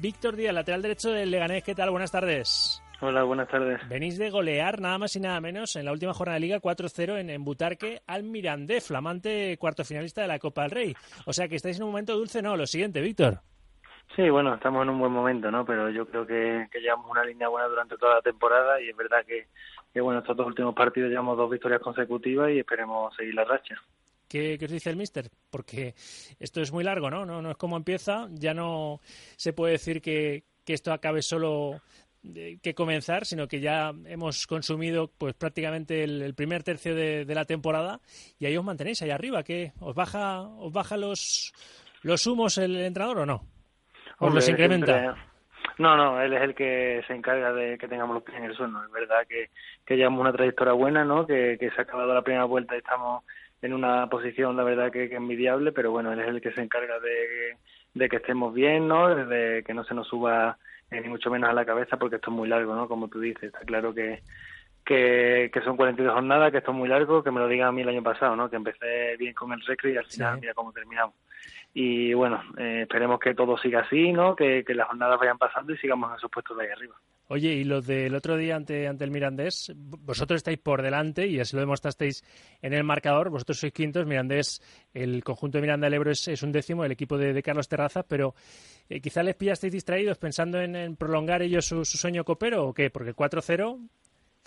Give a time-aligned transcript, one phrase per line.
[0.00, 1.90] Víctor Díaz, lateral derecho del Leganés, ¿qué tal?
[1.90, 2.80] Buenas tardes.
[3.00, 3.80] Hola, buenas tardes.
[3.88, 7.18] Venís de golear nada más y nada menos en la última jornada de Liga 4-0
[7.18, 10.94] en, en, Butarque al Mirandé, flamante cuarto finalista de la Copa del Rey.
[11.26, 12.56] O sea que estáis en un momento dulce, ¿no?
[12.56, 13.40] Lo siguiente, Víctor.
[14.14, 15.64] Sí, bueno, estamos en un buen momento, ¿no?
[15.64, 18.96] Pero yo creo que, que llevamos una línea buena durante toda la temporada y es
[18.96, 19.48] verdad que,
[19.92, 23.74] que, bueno, estos dos últimos partidos llevamos dos victorias consecutivas y esperemos seguir la racha.
[24.28, 25.30] ¿Qué, ¿Qué, os dice el mister?
[25.50, 25.94] Porque
[26.38, 27.24] esto es muy largo, ¿no?
[27.24, 27.42] ¿no?
[27.42, 29.00] No es como empieza, ya no
[29.36, 31.80] se puede decir que, que esto acabe solo
[32.22, 37.24] de, que comenzar, sino que ya hemos consumido pues prácticamente el, el primer tercio de,
[37.24, 38.00] de, la temporada
[38.38, 39.42] y ahí os mantenéis ahí arriba.
[39.42, 39.72] ¿Qué?
[39.80, 41.52] ¿Os baja, os baja los,
[42.02, 43.34] los humos el entrenador o no?
[43.34, 43.42] ¿Os
[44.18, 45.27] Hombre, los incrementa?
[45.78, 48.56] No, no, él es el que se encarga de que tengamos los pies en el
[48.56, 48.84] suelo.
[48.84, 49.50] Es verdad que,
[49.86, 51.24] que llevamos una trayectoria buena, ¿no?
[51.26, 53.22] Que, que se ha acabado la primera vuelta y estamos
[53.62, 56.62] en una posición, la verdad, que, que envidiable, pero bueno, él es el que se
[56.62, 59.14] encarga de, que estemos bien, ¿no?
[59.14, 60.58] De que no se nos suba
[60.90, 62.88] eh, ni mucho menos a la cabeza, porque esto es muy largo, ¿no?
[62.88, 64.20] Como tú dices, está claro que,
[64.88, 67.72] que, que son 42 jornadas, que esto es muy largo, que me lo digan a
[67.72, 68.48] mí el año pasado, ¿no?
[68.48, 70.40] Que empecé bien con el recreo y al final sí.
[70.40, 71.14] mira cómo terminamos.
[71.74, 74.34] Y bueno, eh, esperemos que todo siga así, ¿no?
[74.34, 76.94] Que, que las jornadas vayan pasando y sigamos en esos puestos de ahí arriba.
[77.26, 81.38] Oye, y lo del otro día ante, ante el Mirandés, vosotros estáis por delante y
[81.38, 82.24] así lo demostrasteis
[82.62, 84.62] en el marcador, vosotros sois quintos, Mirandés,
[84.94, 87.68] el conjunto de Miranda del Ebro es, es un décimo, el equipo de, de Carlos
[87.68, 88.34] Terraza, pero
[88.88, 92.72] eh, quizá les pillasteis distraídos pensando en, en prolongar ellos su, su, sueño copero o
[92.72, 93.78] qué, porque el 4-0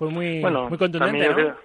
[0.00, 1.34] fue muy, bueno, muy contundente, ¿no?
[1.34, 1.56] Creo,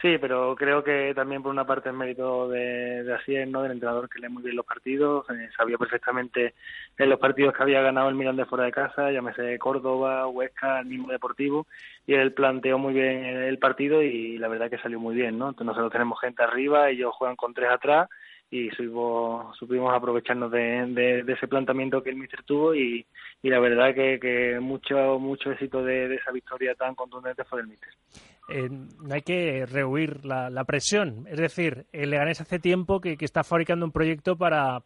[0.00, 3.62] sí, pero creo que también por una parte es mérito de, de Asier, ¿no?
[3.62, 6.54] del entrenador que lee muy bien los partidos, eh, sabía perfectamente
[6.96, 10.80] en los partidos que había ganado el Milan de fuera de casa, llámese Córdoba, Huesca,
[10.80, 11.66] el mismo Deportivo,
[12.06, 15.50] y él planteó muy bien el partido y la verdad que salió muy bien, ¿no?
[15.50, 18.08] Entonces nosotros tenemos gente arriba, ellos juegan con tres atrás
[18.50, 23.04] y supimos, aprovecharnos de, ese planteamiento que el míster tuvo y,
[23.42, 27.90] la verdad que, que, mucho mucho éxito de, esa victoria tan contundente fue del míster.
[28.48, 31.26] Eh, no hay que rehuir la, la, presión.
[31.28, 34.82] Es decir, el Leganés hace tiempo que, está fabricando un proyecto para,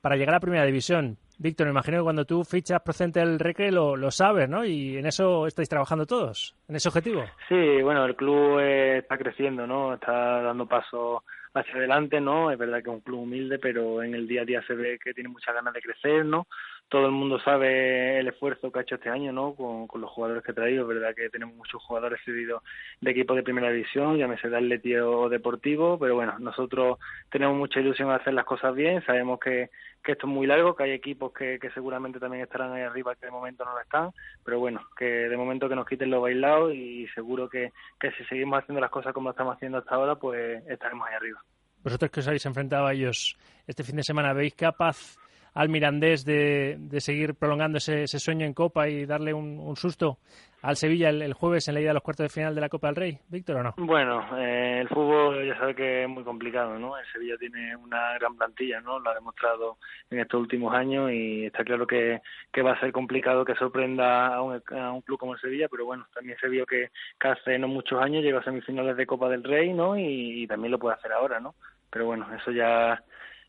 [0.00, 1.16] para llegar a primera división.
[1.44, 4.64] Víctor, me imagino que cuando tú fichas procedente del Recre lo, lo, sabes, ¿no?
[4.64, 7.22] Y en eso estáis trabajando todos, en ese objetivo.
[7.50, 9.92] Sí, bueno, el club está creciendo, ¿no?
[9.92, 11.22] Está dando pasos
[11.52, 12.50] hacia adelante, ¿no?
[12.50, 14.98] Es verdad que es un club humilde, pero en el día a día se ve
[14.98, 16.46] que tiene muchas ganas de crecer, ¿no?
[16.88, 19.54] Todo el mundo sabe el esfuerzo que ha hecho este año, ¿no?
[19.54, 22.62] Con, con los jugadores que ha traído, es verdad que tenemos muchos jugadores cedidos
[23.00, 26.98] de equipos de primera división, llámese de Atleti o Deportivo, pero bueno, nosotros
[27.30, 29.70] tenemos mucha ilusión de hacer las cosas bien, sabemos que,
[30.04, 33.16] que esto es muy largo, que hay equipos que, que seguramente también estarán ahí arriba
[33.16, 34.10] que de momento no lo están,
[34.44, 38.24] pero bueno, que de momento que nos quiten los bailados y seguro que, que si
[38.26, 41.42] seguimos haciendo las cosas como estamos haciendo hasta ahora, pues estaremos ahí arriba.
[41.82, 43.36] Vosotros que os habéis enfrentado a ellos
[43.66, 45.18] este fin de semana, ¿veis capaz
[45.54, 50.18] al Mirandés de, de seguir prolongando ese, ese, sueño en Copa y darle un, susto
[50.62, 52.88] al Sevilla el, jueves en la ida a los cuartos de final de la Copa
[52.88, 53.74] del Rey, Víctor, o no?
[53.76, 56.96] Bueno, eh, el fútbol ya sabe que es muy complicado, ¿no?
[56.96, 58.98] El Sevilla tiene una gran plantilla, ¿no?
[58.98, 59.76] Lo ha demostrado
[60.10, 64.34] en estos últimos años y está claro que, que va a ser complicado que sorprenda
[64.34, 66.90] a un, a un, club como el Sevilla, pero bueno, también se vio que,
[67.20, 69.98] que hace no muchos años llegó a semifinales de Copa del Rey, ¿no?
[69.98, 71.54] Y también lo puede hacer ahora, ¿no?
[71.90, 73.00] Pero bueno, eso ya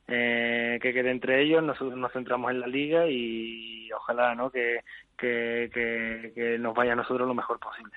[0.08, 4.50] eh, que quede entre ellos, nosotros nos centramos en la liga y ojalá ¿no?
[4.50, 4.82] que,
[5.18, 7.94] que, que, que, nos vaya a nosotros lo mejor posible.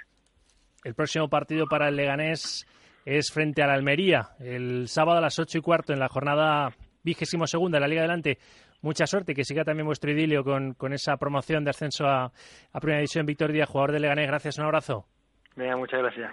[0.84, 2.66] El próximo partido para el Leganés
[3.04, 6.72] es frente a la Almería, el sábado a las ocho y cuarto en la jornada
[7.02, 8.38] vigésimo segunda de la Liga Adelante.
[8.80, 12.80] Mucha suerte, que siga también vuestro idilio con, con esa promoción de ascenso a, a
[12.80, 13.26] Primera División.
[13.26, 15.06] Víctor Díaz, jugador de Leganés, gracias, un abrazo.
[15.56, 16.32] Muchas gracias.